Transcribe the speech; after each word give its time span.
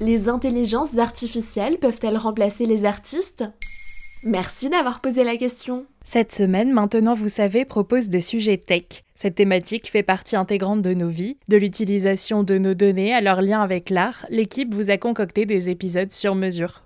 Les 0.00 0.28
intelligences 0.28 0.98
artificielles 0.98 1.78
peuvent-elles 1.78 2.16
remplacer 2.16 2.66
les 2.66 2.84
artistes? 2.84 3.44
Merci 4.24 4.68
d'avoir 4.68 5.00
posé 5.00 5.22
la 5.22 5.36
question. 5.36 5.86
Cette 6.02 6.32
semaine, 6.32 6.72
Maintenant 6.72 7.14
vous 7.14 7.28
savez 7.28 7.64
propose 7.64 8.08
des 8.08 8.20
sujets 8.20 8.56
tech. 8.56 9.04
Cette 9.14 9.36
thématique 9.36 9.88
fait 9.88 10.02
partie 10.02 10.34
intégrante 10.34 10.82
de 10.82 10.94
nos 10.94 11.08
vies, 11.08 11.36
de 11.46 11.56
l'utilisation 11.56 12.42
de 12.42 12.58
nos 12.58 12.74
données 12.74 13.14
à 13.14 13.20
leur 13.20 13.40
lien 13.40 13.60
avec 13.60 13.88
l'art. 13.88 14.26
L'équipe 14.30 14.74
vous 14.74 14.90
a 14.90 14.96
concocté 14.96 15.46
des 15.46 15.68
épisodes 15.68 16.10
sur 16.10 16.34
mesure. 16.34 16.82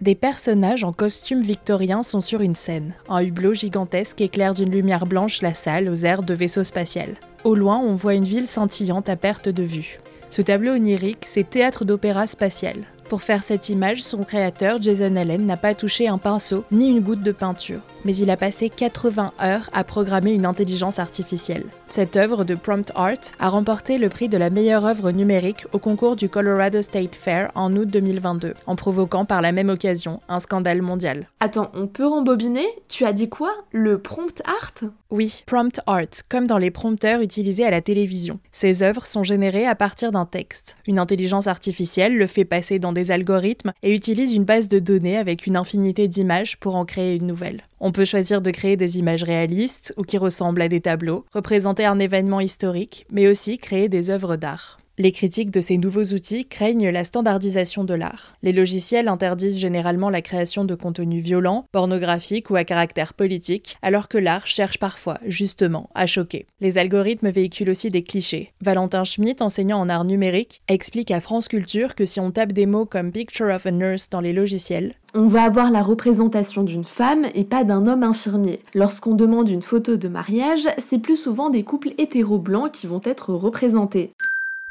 Des 0.00 0.14
personnages 0.14 0.84
en 0.84 0.92
costume 0.92 1.40
victorien 1.40 2.04
sont 2.04 2.20
sur 2.20 2.40
une 2.40 2.54
scène. 2.54 2.94
Un 3.08 3.20
hublot 3.20 3.54
gigantesque 3.54 4.20
éclaire 4.20 4.54
d'une 4.54 4.70
lumière 4.70 5.06
blanche 5.06 5.42
la 5.42 5.54
salle 5.54 5.88
aux 5.88 6.04
airs 6.04 6.22
de 6.22 6.34
vaisseau 6.34 6.62
spatial. 6.62 7.16
Au 7.42 7.56
loin, 7.56 7.78
on 7.78 7.94
voit 7.94 8.14
une 8.14 8.24
ville 8.24 8.46
scintillante 8.46 9.08
à 9.08 9.16
perte 9.16 9.48
de 9.48 9.64
vue. 9.64 9.98
Ce 10.32 10.40
tableau 10.40 10.72
onirique, 10.72 11.26
c'est 11.26 11.50
théâtre 11.50 11.84
d'opéra 11.84 12.26
spatial. 12.26 12.86
Pour 13.12 13.22
faire 13.22 13.44
cette 13.44 13.68
image, 13.68 14.02
son 14.02 14.24
créateur, 14.24 14.80
Jason 14.80 15.16
Allen, 15.16 15.44
n'a 15.44 15.58
pas 15.58 15.74
touché 15.74 16.08
un 16.08 16.16
pinceau 16.16 16.64
ni 16.72 16.88
une 16.88 17.00
goutte 17.00 17.22
de 17.22 17.30
peinture, 17.30 17.80
mais 18.06 18.16
il 18.16 18.30
a 18.30 18.38
passé 18.38 18.70
80 18.70 19.34
heures 19.42 19.68
à 19.74 19.84
programmer 19.84 20.32
une 20.32 20.46
intelligence 20.46 20.98
artificielle. 20.98 21.66
Cette 21.90 22.16
œuvre 22.16 22.44
de 22.44 22.54
Prompt 22.54 22.90
Art 22.94 23.20
a 23.38 23.50
remporté 23.50 23.98
le 23.98 24.08
prix 24.08 24.30
de 24.30 24.38
la 24.38 24.48
meilleure 24.48 24.86
œuvre 24.86 25.10
numérique 25.10 25.66
au 25.74 25.78
concours 25.78 26.16
du 26.16 26.30
Colorado 26.30 26.80
State 26.80 27.14
Fair 27.14 27.50
en 27.54 27.76
août 27.76 27.86
2022, 27.86 28.54
en 28.66 28.76
provoquant 28.76 29.26
par 29.26 29.42
la 29.42 29.52
même 29.52 29.68
occasion 29.68 30.20
un 30.30 30.40
scandale 30.40 30.80
mondial. 30.80 31.28
Attends, 31.38 31.70
on 31.74 31.88
peut 31.88 32.06
rembobiner? 32.06 32.64
Tu 32.88 33.04
as 33.04 33.12
dit 33.12 33.28
quoi? 33.28 33.52
Le 33.72 33.98
prompt 33.98 34.40
art? 34.46 34.90
Oui, 35.10 35.42
prompt 35.44 35.82
art, 35.86 36.22
comme 36.30 36.46
dans 36.46 36.56
les 36.56 36.70
prompteurs 36.70 37.20
utilisés 37.20 37.66
à 37.66 37.70
la 37.70 37.82
télévision. 37.82 38.40
Ces 38.52 38.82
œuvres 38.82 39.04
sont 39.04 39.22
générées 39.22 39.66
à 39.66 39.74
partir 39.74 40.12
d'un 40.12 40.24
texte. 40.24 40.78
Une 40.86 40.98
intelligence 40.98 41.46
artificielle 41.46 42.16
le 42.16 42.26
fait 42.26 42.46
passer 42.46 42.78
dans 42.78 42.94
des 42.94 43.01
algorithmes 43.10 43.72
et 43.82 43.94
utilise 43.94 44.34
une 44.34 44.44
base 44.44 44.68
de 44.68 44.78
données 44.78 45.16
avec 45.16 45.46
une 45.46 45.56
infinité 45.56 46.08
d'images 46.08 46.58
pour 46.58 46.76
en 46.76 46.84
créer 46.84 47.16
une 47.16 47.26
nouvelle. 47.26 47.62
On 47.80 47.92
peut 47.92 48.04
choisir 48.04 48.40
de 48.42 48.50
créer 48.50 48.76
des 48.76 48.98
images 48.98 49.24
réalistes 49.24 49.92
ou 49.96 50.02
qui 50.02 50.18
ressemblent 50.18 50.62
à 50.62 50.68
des 50.68 50.80
tableaux, 50.80 51.24
représenter 51.32 51.84
un 51.84 51.98
événement 51.98 52.40
historique, 52.40 53.06
mais 53.10 53.26
aussi 53.26 53.58
créer 53.58 53.88
des 53.88 54.10
œuvres 54.10 54.36
d'art. 54.36 54.81
Les 54.98 55.10
critiques 55.10 55.50
de 55.50 55.62
ces 55.62 55.78
nouveaux 55.78 56.04
outils 56.12 56.44
craignent 56.44 56.90
la 56.90 57.04
standardisation 57.04 57.82
de 57.82 57.94
l'art. 57.94 58.34
Les 58.42 58.52
logiciels 58.52 59.08
interdisent 59.08 59.58
généralement 59.58 60.10
la 60.10 60.20
création 60.20 60.66
de 60.66 60.74
contenus 60.74 61.22
violents, 61.22 61.64
pornographiques 61.72 62.50
ou 62.50 62.56
à 62.56 62.64
caractère 62.64 63.14
politique, 63.14 63.78
alors 63.80 64.08
que 64.08 64.18
l'art 64.18 64.46
cherche 64.46 64.78
parfois, 64.78 65.18
justement, 65.26 65.88
à 65.94 66.04
choquer. 66.04 66.44
Les 66.60 66.76
algorithmes 66.76 67.30
véhiculent 67.30 67.70
aussi 67.70 67.90
des 67.90 68.02
clichés. 68.02 68.52
Valentin 68.60 69.04
Schmitt, 69.04 69.40
enseignant 69.40 69.80
en 69.80 69.88
art 69.88 70.04
numérique, 70.04 70.60
explique 70.68 71.10
à 71.10 71.20
France 71.20 71.48
Culture 71.48 71.94
que 71.94 72.04
si 72.04 72.20
on 72.20 72.30
tape 72.30 72.52
des 72.52 72.66
mots 72.66 72.84
comme 72.84 73.12
Picture 73.12 73.46
of 73.46 73.64
a 73.64 73.70
Nurse 73.70 74.10
dans 74.10 74.20
les 74.20 74.34
logiciels, 74.34 74.94
on 75.14 75.26
va 75.26 75.42
avoir 75.42 75.70
la 75.70 75.82
représentation 75.82 76.62
d'une 76.62 76.84
femme 76.84 77.26
et 77.34 77.44
pas 77.44 77.64
d'un 77.64 77.86
homme 77.86 78.02
infirmier. 78.02 78.60
Lorsqu'on 78.74 79.14
demande 79.14 79.50
une 79.50 79.60
photo 79.60 79.96
de 79.96 80.08
mariage, 80.08 80.66
c'est 80.88 80.98
plus 80.98 81.16
souvent 81.16 81.50
des 81.50 81.64
couples 81.64 81.92
hétéro-blancs 81.98 82.72
qui 82.72 82.86
vont 82.86 83.02
être 83.04 83.34
représentés. 83.34 84.12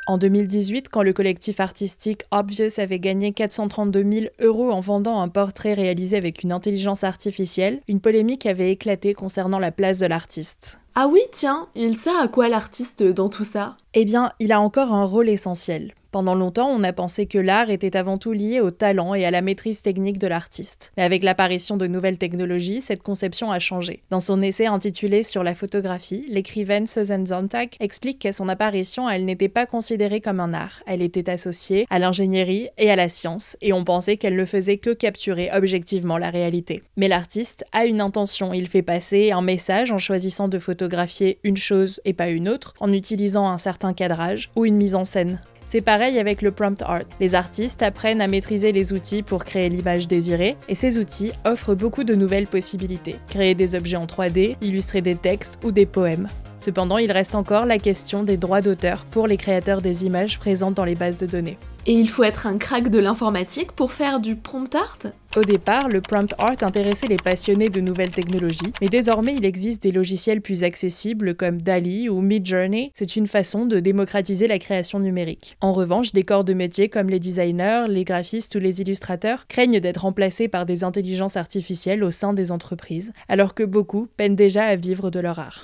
En 0.08 0.18
2018, 0.18 0.90
quand 0.90 1.04
le 1.04 1.14
collectif 1.14 1.60
artistique 1.60 2.24
Obvious 2.32 2.80
avait 2.80 3.00
gagné 3.00 3.34
432 3.34 4.04
000 4.12 4.26
euros 4.40 4.72
en 4.72 4.80
vendant 4.80 5.22
un 5.22 5.30
portrait 5.30 5.74
réalisé 5.74 6.18
avec 6.18 6.42
une 6.44 6.52
intelligence 6.52 7.04
artificielle, 7.04 7.82
une 7.88 8.02
polémique 8.02 8.48
avait 8.48 8.72
éclaté 8.72 9.14
concernant 9.14 9.60
la 9.60 9.72
place 9.72 10.00
de 10.00 10.08
l'artiste. 10.08 10.81
Ah 10.94 11.08
oui, 11.08 11.22
tiens, 11.32 11.70
il 11.74 11.96
sert 11.96 12.18
à 12.18 12.28
quoi 12.28 12.50
l'artiste 12.50 13.02
dans 13.02 13.30
tout 13.30 13.46
ça 13.46 13.78
Eh 13.94 14.04
bien, 14.04 14.34
il 14.40 14.52
a 14.52 14.60
encore 14.60 14.92
un 14.92 15.06
rôle 15.06 15.30
essentiel. 15.30 15.94
Pendant 16.12 16.36
longtemps, 16.36 16.68
on 16.68 16.84
a 16.84 16.92
pensé 16.92 17.26
que 17.26 17.38
l'art 17.38 17.70
était 17.70 17.96
avant 17.96 18.18
tout 18.18 18.34
lié 18.34 18.60
au 18.60 18.70
talent 18.70 19.16
et 19.16 19.24
à 19.24 19.32
la 19.32 19.42
maîtrise 19.42 19.82
technique 19.82 20.20
de 20.20 20.28
l'artiste. 20.28 20.92
Mais 20.98 21.04
avec 21.04 21.24
l'apparition 21.24 21.78
de 21.78 21.88
nouvelles 21.88 22.18
technologies, 22.18 22.82
cette 22.82 23.02
conception 23.02 23.50
a 23.50 23.60
changé. 23.60 24.04
Dans 24.10 24.20
son 24.20 24.42
essai 24.42 24.66
intitulé 24.66 25.24
Sur 25.24 25.42
la 25.42 25.56
photographie, 25.56 26.26
l'écrivaine 26.28 26.86
Susan 26.86 27.26
Zontag 27.26 27.76
explique 27.80 28.20
qu'à 28.20 28.34
son 28.34 28.50
apparition, 28.50 29.10
elle 29.10 29.24
n'était 29.24 29.48
pas 29.48 29.66
considérée 29.66 30.20
comme 30.20 30.42
un 30.42 30.54
art. 30.54 30.84
Elle 30.86 31.02
était 31.02 31.30
associée 31.30 31.86
à 31.90 31.98
l'ingénierie 31.98 32.68
et 32.78 32.92
à 32.92 32.98
la 32.98 33.08
science, 33.08 33.56
et 33.62 33.72
on 33.72 33.86
pensait 33.86 34.18
qu'elle 34.18 34.36
ne 34.36 34.46
faisait 34.46 34.78
que 34.80 34.90
capturer 34.90 35.50
objectivement 35.54 36.18
la 36.18 36.30
réalité. 36.30 36.84
Mais 36.98 37.08
l'artiste 37.08 37.64
a 37.72 37.86
une 37.86 38.02
intention, 38.02 38.54
il 38.54 38.68
fait 38.68 38.82
passer 38.82 39.32
un 39.32 39.42
message 39.42 39.94
en 39.94 39.98
choisissant 39.98 40.50
de 40.50 40.60
photographier 40.82 41.38
une 41.44 41.58
chose 41.58 42.02
et 42.06 42.14
pas 42.14 42.30
une 42.30 42.50
autre, 42.50 42.74
en 42.80 42.92
utilisant 42.92 43.48
un 43.48 43.60
certain 43.60 43.94
cadrage 43.94 44.50
ou 44.56 44.66
une 44.66 44.78
mise 44.78 44.96
en 44.96 45.06
scène. 45.06 45.40
C'est 45.64 45.82
pareil 45.82 46.18
avec 46.18 46.42
le 46.42 46.50
prompt 46.50 46.82
art. 46.82 47.04
Les 47.20 47.36
artistes 47.36 47.84
apprennent 47.84 48.20
à 48.20 48.28
maîtriser 48.28 48.72
les 48.72 48.92
outils 48.92 49.22
pour 49.22 49.46
créer 49.46 49.70
l'image 49.70 50.08
désirée, 50.08 50.58
et 50.68 50.74
ces 50.74 50.98
outils 50.98 51.34
offrent 51.46 51.76
beaucoup 51.76 52.04
de 52.04 52.16
nouvelles 52.16 52.48
possibilités. 52.48 53.18
Créer 53.28 53.54
des 53.54 53.76
objets 53.76 53.98
en 53.98 54.08
3D, 54.08 54.58
illustrer 54.60 55.02
des 55.02 55.16
textes 55.16 55.60
ou 55.64 55.72
des 55.72 55.86
poèmes. 55.86 56.28
Cependant, 56.58 56.98
il 56.98 57.12
reste 57.12 57.36
encore 57.36 57.68
la 57.68 57.78
question 57.78 58.24
des 58.24 58.38
droits 58.38 58.62
d'auteur 58.62 59.06
pour 59.06 59.28
les 59.28 59.38
créateurs 59.38 59.84
des 59.84 60.06
images 60.06 60.40
présentes 60.40 60.74
dans 60.74 60.86
les 60.86 60.96
bases 60.96 61.20
de 61.20 61.28
données. 61.28 61.60
Et 61.88 61.94
il 61.94 62.10
faut 62.10 62.24
être 62.24 62.46
un 62.46 62.60
crack 62.60 62.90
de 62.90 63.00
l'informatique 63.00 63.72
pour 63.72 63.92
faire 63.92 64.20
du 64.20 64.36
prompt 64.36 64.76
art? 64.76 65.00
Au 65.36 65.44
départ, 65.44 65.90
le 65.90 66.02
prompt 66.02 66.32
art 66.38 66.62
intéressait 66.62 67.08
les 67.08 67.18
passionnés 67.18 67.70
de 67.70 67.82
nouvelles 67.82 68.12
technologies, 68.12 68.74
mais 68.82 68.90
désormais 68.90 69.34
il 69.34 69.46
existe 69.46 69.82
des 69.82 69.92
logiciels 69.92 70.42
plus 70.42 70.64
accessibles 70.64 71.34
comme 71.34 71.62
DALI 71.62 72.08
ou 72.10 72.22
Midjourney. 72.22 72.92
C'est 72.94 73.16
une 73.16 73.26
façon 73.26 73.66
de 73.66 73.80
démocratiser 73.80 74.48
la 74.48 74.60
création 74.60 75.00
numérique. 75.00 75.58
En 75.62 75.74
revanche, 75.74 76.12
des 76.12 76.24
corps 76.24 76.44
de 76.44 76.54
métier 76.54 76.88
comme 76.90 77.10
les 77.10 77.20
designers, 77.20 77.86
les 77.88 78.04
graphistes 78.04 78.54
ou 78.56 78.60
les 78.60 78.82
illustrateurs 78.82 79.48
craignent 79.48 79.80
d'être 79.80 80.02
remplacés 80.02 80.50
par 80.50 80.68
des 80.68 80.84
intelligences 80.84 81.38
artificielles 81.38 82.04
au 82.04 82.12
sein 82.12 82.34
des 82.34 82.52
entreprises, 82.52 83.12
alors 83.28 83.56
que 83.56 83.64
beaucoup 83.64 84.08
peinent 84.18 84.36
déjà 84.36 84.66
à 84.66 84.76
vivre 84.76 85.10
de 85.10 85.20
leur 85.20 85.40
art. 85.40 85.64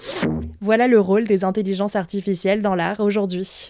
Voilà 0.62 0.88
le 0.88 1.00
rôle 1.00 1.26
des 1.26 1.44
intelligences 1.44 1.96
artificielles 1.96 2.64
dans 2.64 2.74
l'art 2.74 3.02
aujourd'hui. 3.02 3.70